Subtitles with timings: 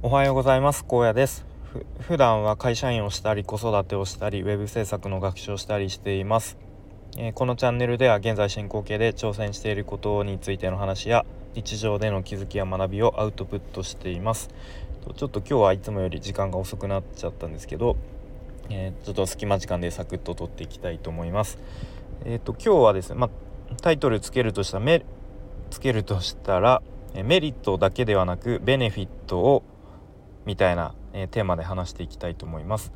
[0.00, 0.84] おはようございます。
[0.84, 1.44] 高野です。
[1.98, 6.56] 普段は会社員をしたり子育てをしたりウェブ制作の学習をしたりしています、
[7.16, 14.50] えー、このチャンネルでは現在進行形で挑戦していることについての話や日常での気づきや学びをアウトプットしています。
[15.16, 17.96] ちょっと今日はいつもより時間が遅くなっちゃったんですけど、
[18.70, 21.58] えー、ちょっと隙間時間でサクッと撮っていきたいと思います。
[22.24, 23.30] えっ、ー、と今日はですねま、
[23.82, 25.04] タイトルつけるとしため
[25.70, 26.82] つけるとしたら
[27.24, 29.64] メリットだけではなくベネフィットを
[30.48, 32.90] みたいな、えー、テーマで話していきたいと思います。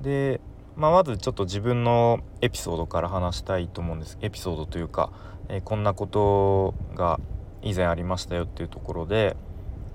[0.00, 0.40] で、
[0.76, 5.10] まあ、まずちょっと自分のエピソードから話したいと思うんですエピソードというか、
[5.48, 7.18] えー、こんなことが
[7.62, 9.36] 以前ありましたよっていうところで、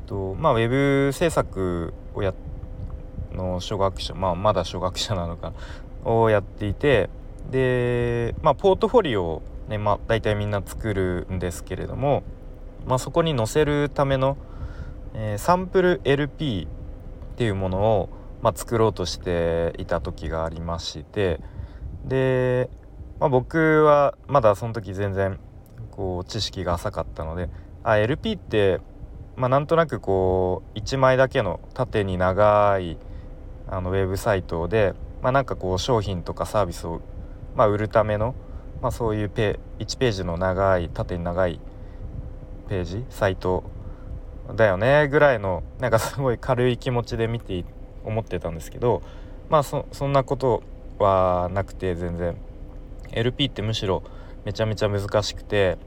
[0.05, 2.34] とまあ、ウェブ制作をや
[3.32, 5.54] の初学者、まあ、まだ初学者なのか
[6.04, 7.10] をやっていて
[7.49, 12.23] で、まあ、ポートフォリオをね、まあ、大体みんな作るんですけれども、
[12.85, 14.35] まあ、そこに載せるための、
[15.13, 16.68] えー、サンプル LP
[17.41, 18.09] っていうものを、
[18.44, 21.40] まあ、作ろうとしていた時がありまして
[22.05, 22.70] で、
[23.20, 25.40] まあ、僕はまだその時全然
[25.90, 27.49] こう知識が浅かったので
[27.84, 28.79] あ LP って、
[29.38, 32.99] まあ、なんとなくこう1枚だけの縦に長い
[33.68, 37.01] あのウェブサイトで、まあ、なんかこう商品とかサービスを、
[37.55, 38.35] まあ、売るための、
[38.84, 41.60] まあ、そういうペ1ページの長い縦に長い
[42.70, 43.63] ページサイト
[44.56, 47.64] だよねぐらいのなんかすごい軽い気持ちで見て
[48.04, 49.02] 思ってたんですけど
[49.50, 50.64] まあそんなこと
[51.00, 52.38] はなくて全然
[53.12, 54.04] LP ってむしろ
[54.46, 55.78] めちゃめちゃ難しくて、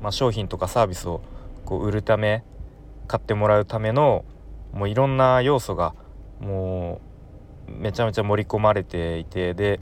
[0.00, 1.20] まあ、商品とかサービスを
[1.64, 2.44] こう売るため
[3.06, 4.24] 買ってもらうための
[4.72, 5.94] もういろんな要素が
[6.40, 7.00] も
[7.68, 9.80] うめちゃめちゃ盛り込まれていてで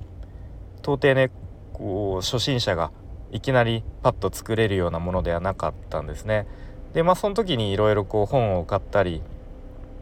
[0.80, 1.30] 到底ね
[1.72, 2.92] こう初心者が
[3.32, 6.46] いきなりパッと作れるようなものではなかったんですね。
[6.94, 9.22] でまあその時にいろいろこう本を買ったり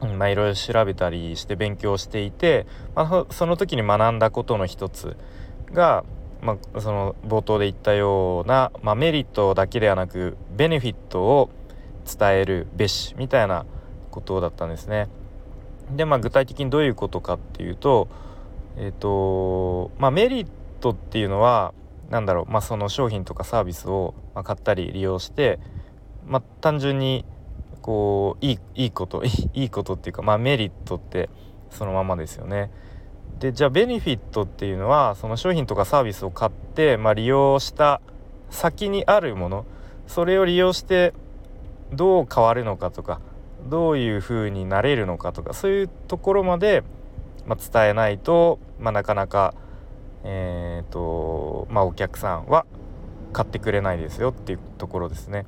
[0.01, 5.17] まあいろいろ調べたりして勉強していて、まあ、その時に学んだことの一つ
[5.73, 6.05] が、
[6.41, 11.51] まあ、その冒頭で言ったような、まあ、メリットだけではなくベネフィットを
[12.07, 13.67] 伝えるべしみたいな
[14.11, 15.09] ことだったんですね。
[15.95, 18.09] でまあ具体的にどういうことかっていうと
[18.77, 20.47] えっ、ー、とまあメリッ
[20.81, 21.75] トっていうのは
[22.11, 24.15] 何だろう、まあ、その商品とかサービスを
[24.45, 25.59] 買ったり利用して
[26.31, 27.25] まあ、単純に
[27.83, 31.29] こういいいいこと いいことっていうか、まあ、メリットって
[31.71, 32.71] そのままですよね。
[33.41, 38.01] でじゃあベネフィットっていうのはその商品とかサービスを買って、まあ、利用した
[38.51, 39.65] 先にあるもの
[40.07, 41.15] それを利用して
[41.93, 43.21] どう変わるのかとか
[43.69, 46.83] どういう風になれるのかとかそういうところまで、
[47.47, 49.55] まあ、伝えないと、まあ、なかなか、
[50.25, 52.67] えーとまあ、お客さんは
[53.33, 55.47] 買ってくれないですよっていうところですね。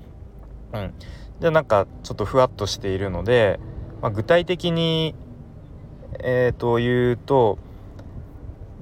[0.73, 0.95] うん、
[1.41, 3.61] じゃなんかちょっとふわっとしているので、
[4.01, 5.15] まあ、具体的に
[6.21, 7.59] えー、と言うと、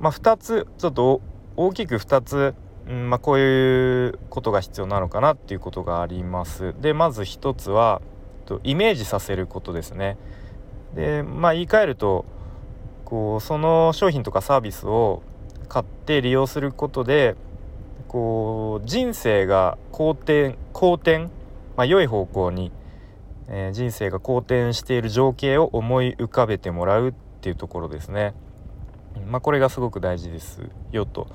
[0.00, 1.20] まあ、2つちょっと
[1.56, 2.54] 大きく2つ、
[2.88, 6.74] うんまあ、こういうことが必要なのかなっていうことがあります。
[6.80, 8.02] でまず1つは
[8.64, 10.16] イメージさせることですね。
[10.94, 12.24] でまあ言い換えると
[13.04, 15.22] こうその商品とかサービスを
[15.68, 17.36] 買って利用することで
[18.08, 21.28] こう人生が好転好転
[21.80, 22.72] まあ、良い方向に、
[23.48, 28.34] えー、人生が好転している情景を思い浮かべてもらうっていうところですね。
[29.26, 30.60] まあ、これがすごく大事です
[30.92, 31.28] よと。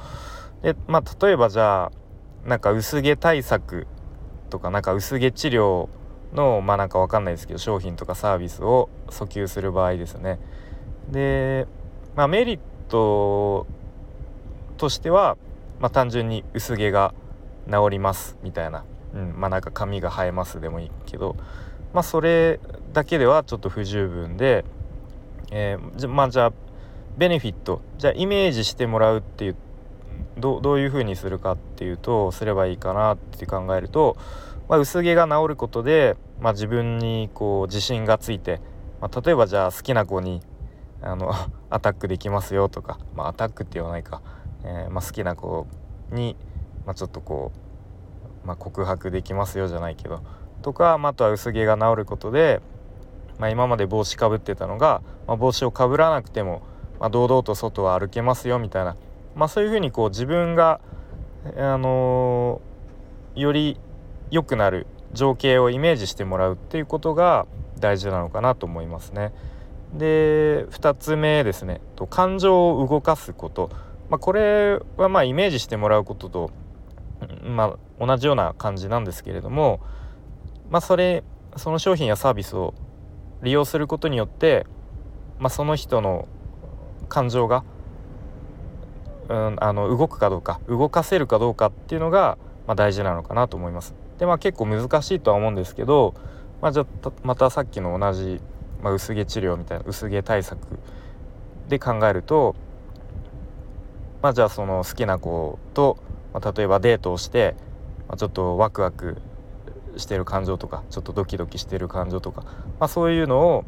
[0.62, 3.88] でまあ例えばじゃあなんか薄毛対策
[4.52, 5.90] とかなんか薄毛治療
[6.32, 10.38] のまあなんかわかんないですけど商品とかサービスを訴求する場合ですね。
[11.10, 11.66] で、
[12.16, 13.66] まあ、メリット
[14.78, 15.38] としては、
[15.80, 17.16] まあ、単純に薄毛が
[17.68, 18.86] 治りますみたいな
[19.16, 21.36] うん、まあなんか髪が生えますでもいいけど
[21.94, 22.60] まあそれ
[22.94, 24.66] だけではちょっと不十分で、
[25.52, 26.54] えー、じゃまあじゃあ
[27.18, 29.56] ベネフィットじゃあイメージしてもらうっていう
[30.38, 34.18] どどういうふうにするかっていうとすればいいかなって考えると、
[34.68, 38.60] まあ、薄毛が治ることで、まあ、自分にこう自信がついて、
[39.02, 40.42] まあ、例えばじゃあ好きな子に
[41.02, 41.32] あの
[41.70, 44.22] アタックできますよとか、まあ、アタックって言わないか、
[44.64, 45.68] えー、まあ、好きな子
[46.12, 46.36] に、
[46.86, 47.65] まあ、ちょっとこう
[48.46, 50.22] まあ、告白できますよじゃないけど
[50.62, 52.62] とか、まあ、あとは薄毛が治ることで、
[53.40, 56.62] まあ、今まで帽子かぶってたのが、まあ、帽子をかぶらなくても、
[57.00, 58.96] まあ、堂々と外は歩けますよみたいな、
[59.36, 60.80] まあ、そういうふうにこう自分が、
[61.58, 63.80] あのー、より
[64.32, 67.46] 良くなる情景をイメージしてもらうっていうことが
[67.80, 69.34] 大事なのかなと思いますね。
[69.94, 73.70] で2つ目ですねと感情を動かすこと、
[74.10, 76.52] まあ、これはまあイメージしてもらうことと
[77.44, 79.80] まあ、同じような感じなんですけれども、
[80.70, 81.24] まあ、それ
[81.56, 82.74] その商品やサービスを
[83.44, 84.66] 利用することによって、
[85.40, 86.28] まあ、その人の
[87.10, 87.64] 感情が、
[89.30, 92.38] うん、あの動くかどうか動かせるかどうかっていうのが、
[92.68, 93.94] まあ、大事なのかなと思います。
[94.18, 96.16] でまあ結構難しいとは思うんですけど、
[96.62, 96.86] まあ、じゃ
[97.24, 98.42] またさっきの同じ、
[98.82, 100.60] まあ、薄毛治療みたいな薄毛対策
[101.68, 102.56] で考えると
[104.26, 106.00] まあじゃあその好きな子と、
[106.36, 107.56] まあ、例えばデートをして、
[108.10, 109.22] まあ、ちょっとワクワク
[109.96, 112.52] してる感情とかちょっとドキドキしてる感情とか、ま
[112.82, 113.64] あ、そういうのを、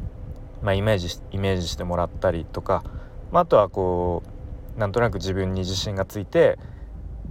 [0.62, 2.84] まあ、イメージイメージしてもらったりとか、
[3.32, 4.22] まあ、あとはこ
[4.76, 6.58] うなんとなく自分に自信がついて、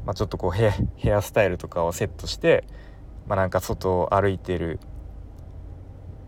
[0.05, 2.65] まあ、ちょっとこうヘヘアスタイルとかをセットして、
[3.27, 4.79] まあ、なんか外を歩いてる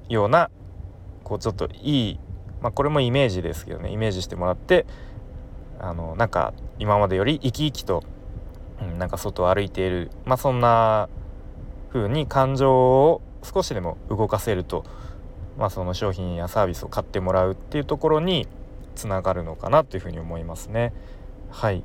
[0.08, 0.52] ような
[1.24, 2.20] こうちょっといい、
[2.62, 4.86] まあ、これもイメージですけどねイメージしてもらって
[5.80, 8.04] あのなんか今までより生き生きと、
[8.82, 11.10] うん、なんか外を歩いている、まあ、そんな
[11.92, 14.84] 風に感情を少しでも動かせると、
[15.58, 18.48] まあ、その商品やサービスを買ってもらうっていうところに
[18.96, 20.94] つながるのかなというふうに思いますね。
[21.50, 21.84] はい、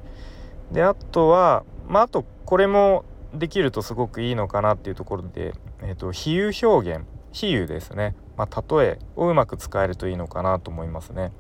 [0.73, 7.05] であとは、まあ、あとこれもできるとすごくいいのかなっていうところで、えーと、比喩表現。
[7.35, 11.33] 比喩ですね、まあ、例えをうまく使えるといいのかなと思いますね。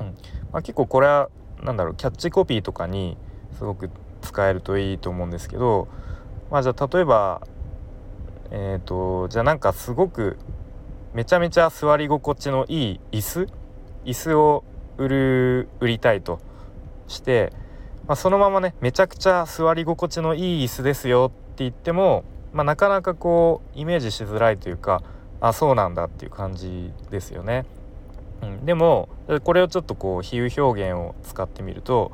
[0.00, 0.06] うん。
[0.52, 1.28] まあ、結構これは
[1.62, 3.18] 何だろうキャッチコピーとかに
[3.58, 3.90] すごく
[4.38, 5.88] 使えるといいと思うんですけど、
[6.48, 7.42] まあ、じゃあ例えば
[8.52, 10.38] えっ、ー、とじゃあなんかすごく
[11.12, 13.48] めちゃめちゃ座り心地のいい椅子？
[14.04, 14.64] 椅子を
[14.96, 16.38] 売る売りたいと
[17.08, 17.52] して、
[18.06, 25.02] まあ、そのままねめちゃくちゃ座り心地のいい椅子ですよって言っても、まあ、なかなかこうイメージしづらいというか
[25.40, 27.66] あそうなんだっていう感じですよね。
[28.42, 29.08] うん、でも
[29.42, 32.12] これをちょっとこう比喩表現を使ってみると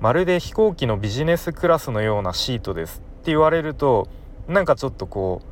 [0.00, 4.08] まるで飛行機のビジネスクラスのようなシートですって言われると
[4.46, 5.42] なんかちょっとこ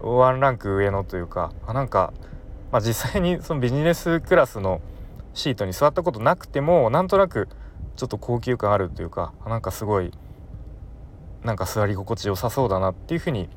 [0.00, 2.12] うワンランク上のというかあなんか、
[2.70, 4.80] まあ、実際にそのビジネスクラスの
[5.34, 7.48] シートに座ったことなくてもなんとなく
[7.96, 10.12] ちょっと高級感あるというかなんかすごい
[11.44, 13.48] なんか座り心地よさそうだなっていうふうに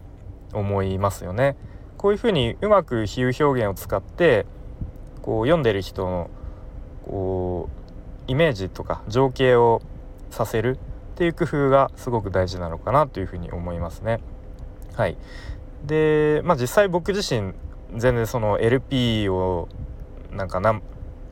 [0.53, 1.55] 思いますよね。
[1.97, 4.45] こういうふうにうまく比喩表現を使って
[5.21, 6.29] こう読んでる人の
[7.05, 7.78] こう
[8.29, 9.81] イメージとか情景を
[10.29, 14.19] させるっていう工夫がすごく大事なのかなというふうに思いますね。
[14.95, 15.17] はい、
[15.85, 17.53] でまあ実際僕自身
[17.97, 19.67] 全然その LP を
[20.31, 20.83] なんか何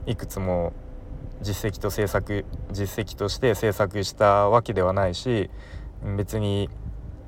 [0.08, 0.74] いくつも
[1.42, 5.52] 実績と制作実績として制作したわけではないし
[6.18, 6.68] 別に、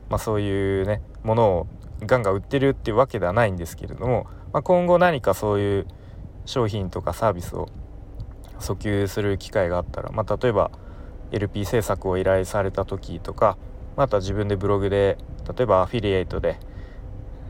[0.10, 1.68] まあ、そういうねものを
[2.01, 5.88] ガンガン売ってるっていうわけではないんですけれども、まあ、今後何かそういう
[6.45, 7.69] 商品とかサービスを
[8.59, 10.71] 訴求する機会があったら、まあ、例えば
[11.31, 13.57] LP 制作を依頼された時とか
[13.95, 15.17] また自分でブログで
[15.56, 16.59] 例えばアフィリエイトで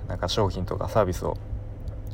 [0.07, 1.37] なんか商品とかサービスを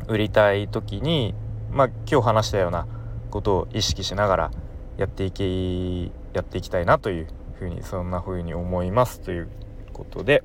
[0.08, 1.34] 売りたい時に
[1.72, 2.88] まあ今日話したような
[3.30, 4.52] ことを意識しながら
[4.98, 9.50] やっていきやっていきたいなというふうにそんなふうに思いますという
[9.94, 10.44] ことで、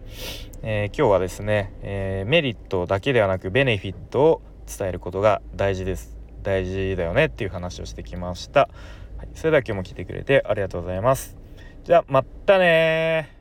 [0.62, 6.19] えー、今日はですね、えー、メリットだけではなくベネフィットを伝えることが大事です。
[6.42, 8.68] 大事だよねっていう話をしてきました、
[9.18, 11.36] はい、それでは今日も来てくれてありがとうございます。
[11.84, 13.39] じゃあまたね